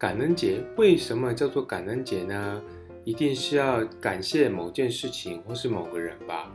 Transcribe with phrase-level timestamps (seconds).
[0.00, 2.62] 感恩节为什么叫做感恩节呢？
[3.04, 6.50] 一定是要感谢某件事情或是某个人吧？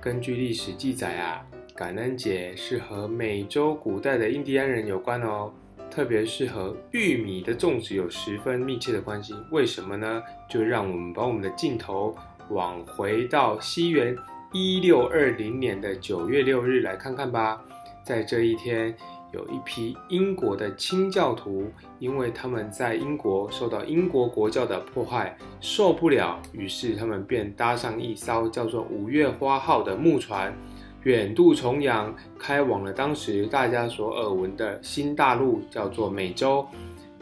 [0.00, 5.52] 根据历史记载啊，感恩节是和美洲古代的印第安人有关哦，
[5.90, 9.34] 特别是和玉米的种植有十分密切的关系。
[9.50, 10.22] 为什么呢？
[10.48, 12.16] 就让我们把我们的镜头
[12.48, 14.16] 往回到西元
[14.54, 17.62] 一六二零年的九月六日来看看吧。
[18.02, 18.96] 在这一天。
[19.36, 30.56] 有一批英国的清教徒，因为他们在英国受到英国国教的迫害，受不了，于是他们便搭上一艘叫做“五月花号”的木船，
[31.02, 36.66] 远渡重洋，开往了当时大家所耳闻的新大陆，叫做美洲。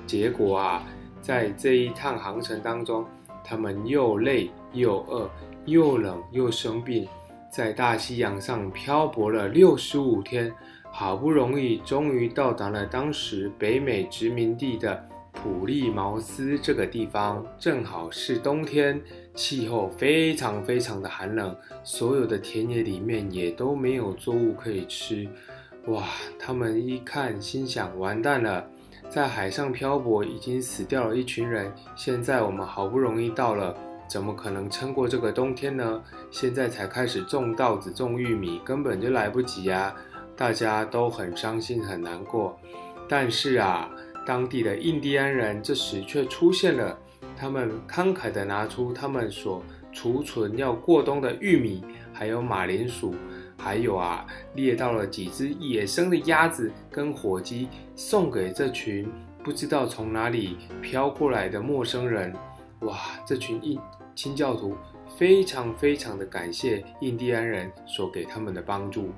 [0.06, 0.86] 结果啊，
[1.20, 3.04] 在这一趟航程当中，
[3.42, 5.28] 他们又累又饿，
[5.64, 7.08] 又冷又生病，
[7.50, 10.54] 在大西洋上漂泊了六十五天。
[10.96, 19.02] 好不容易，终于到达了当时北美殖民地的普利茅斯这个地方，正好是冬天，
[19.34, 25.28] 气候非常非常的寒冷，所有的田野里面也都没有作物可以吃。
[25.86, 26.04] 哇，
[26.38, 28.64] 他们一看，心想：完蛋了，
[29.08, 33.76] 在海上漂泊已经死掉了一群人，现在我们好不容易到了，
[34.08, 36.00] 怎么可能撑过这个冬天呢？
[36.30, 39.92] 现在才开始种稻子、种玉米，根本就来不及啊！
[40.36, 42.58] 大家都很伤心很难过，
[43.08, 43.88] 但是啊，
[44.26, 46.98] 当地的印第安人这时却出现了，
[47.36, 49.62] 他们慷慨地拿出他们所
[49.92, 53.14] 储存要过冬的玉米，还有马铃薯，
[53.56, 59.08] 还有啊，猎到了几只野生的鸭子跟火鸡，送给这群
[59.44, 62.34] 不知道从哪里飘过来的陌生人。
[62.80, 63.78] 哇，这群印
[64.16, 64.76] 清教徒
[65.16, 69.10] 非常非常的感谢印第安人所给他们的帮助。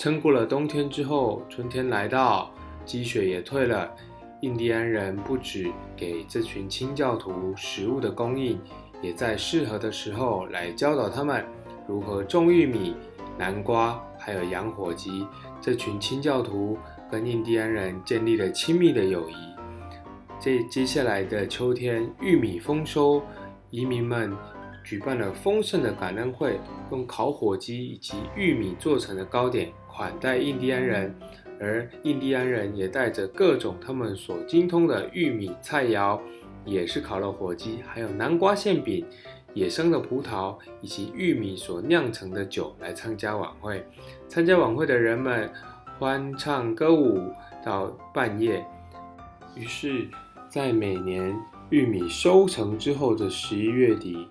[0.00, 2.50] 撑过了冬天之后，春天来到，
[2.86, 3.94] 积雪也退了。
[4.40, 8.58] 印第安人不止给这群清教徒食物的供应，
[9.02, 11.44] 也在适合的时候来教导他们
[11.86, 12.96] 如何种玉米、
[13.36, 15.26] 南瓜，还有养火鸡。
[15.60, 16.78] 这群清教徒
[17.10, 19.34] 跟印第安人建立了亲密的友谊。
[20.40, 23.22] 这接下来的秋天，玉米丰收，
[23.68, 24.34] 移民们
[24.90, 26.58] 举办了丰盛的感恩会，
[26.90, 29.70] 用烤火鸡以及玉米做成的糕点。
[29.86, 31.14] 款待印第安人，
[31.60, 36.18] 而印第安人也带着各种他们所精通的玉米菜肴，
[36.64, 39.06] 也是烤了火鸡，还有南瓜馅饼、
[39.54, 43.86] 野生的葡萄以及玉米所酿成的酒来参加晚会。
[44.26, 45.48] 参加晚会的人们
[46.00, 47.30] 欢唱歌舞
[47.64, 48.60] 到半夜。
[49.54, 50.08] 于是，
[50.48, 51.32] 在每年
[51.68, 54.28] 玉米收成之后的十一月底，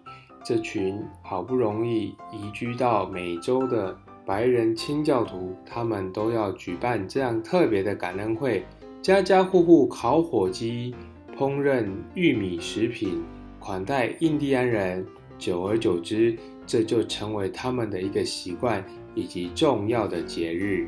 [0.49, 3.95] 这群好不容易移居到美洲的。
[4.25, 8.65] 白人清教徒，他们都要举办这样特别的感恩会，
[8.99, 10.95] 家家户户烤火鸡、
[11.38, 13.23] 烹饪玉米食品，
[13.59, 15.05] 款待印第安人。
[15.38, 18.83] 久而久之，这就成为他们的一个习惯
[19.13, 20.88] 以及重要的节日。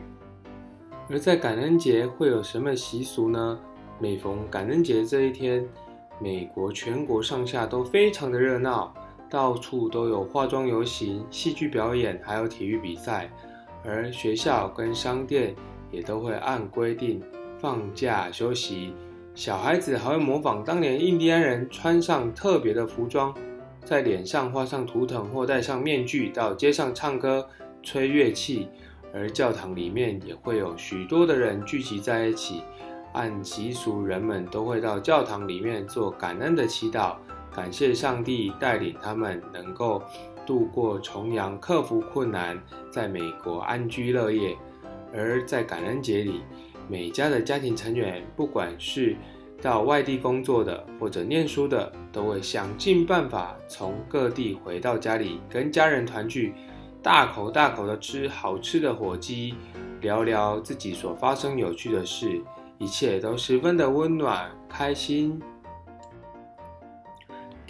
[1.08, 3.60] 而在感恩节会有什么习俗呢？
[4.00, 5.64] 每逢感恩节这一天，
[6.20, 8.92] 美国全国上下都非常的热闹。
[9.32, 13.32] 到处都有化妆游行、戏剧表演，还有体育比赛，
[13.82, 15.56] 而学校跟商店
[15.90, 17.24] 也都会按规定
[17.58, 18.94] 放假休息。
[19.34, 23.34] 小孩子还会模仿当年印第安人，穿上特别的服装，
[23.86, 27.48] 在脸上画上图腾或戴上面具，到街上唱歌、
[27.82, 28.68] 吹乐器。
[29.14, 32.62] 而教堂里面也会有许多的人聚集在一起，
[33.14, 37.16] 按习俗，人们都会到教堂里面做感恩的祈祷。
[37.54, 40.02] 感谢上帝带领他们能够
[40.46, 44.58] 度过重阳，克服困难，在美国安居乐业。
[45.14, 46.42] 而在感恩节里，
[46.88, 49.16] 每家的家庭成员，不管是
[49.62, 56.54] 到外地工作的或者念书的，都会想尽办法从各地回到家里，跟家人团聚，
[57.04, 59.54] 大口大口的吃好吃的火鸡，
[60.00, 62.42] 聊聊自己所发生有趣的事，
[62.78, 65.42] 一切都十分的温暖开心。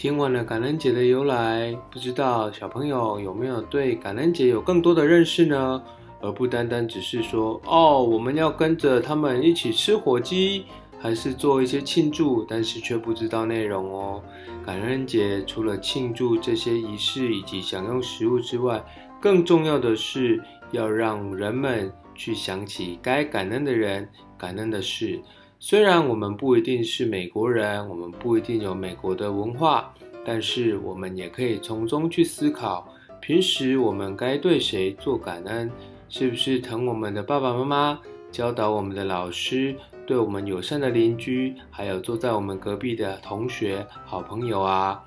[0.01, 5.80] 听完了感恩节的由来，不知道小朋友有没有对感恩节有更多的认识呢？
[6.19, 10.65] 而不单单只是说哦，我们要跟着他们一起吃火鸡，
[10.98, 14.24] 还是做一些庆祝，但是却不知道内容哦。
[14.65, 18.83] 感恩节除了庆祝这些仪式以及享用食物之外，
[19.21, 25.21] 更重要的是要让人们去想起该感恩的人、感恩的事。
[25.63, 29.94] 虽然我们不一定是美国人，我们不一定有美国的文化，
[30.25, 35.69] 但是我们也可以从中去思考：平时我们该对谁做感恩？
[36.10, 38.00] 是不是疼我们的爸爸妈妈、
[38.31, 39.75] 教导我们的老师、
[40.08, 45.00] 对我们友善的邻居，还有坐在我们隔壁的同学、好朋友啊。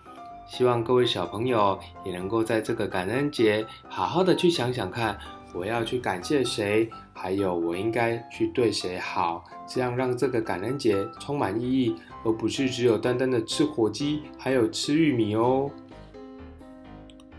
[0.47, 5.19] 希望各位小朋友也能够在这个感恩节，好好的去想想看，
[5.55, 15.71] 我要去感谢谁，还有我应该去对谁好，这样让这个感恩节充满意义，而不是只有单单的吃火鸡，还有吃玉米哦。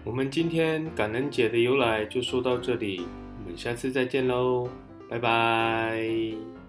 [0.03, 3.05] 我们今天感恩节的由来就说到这里，
[3.43, 4.69] 我们下次再见喽，
[5.09, 6.64] 拜拜。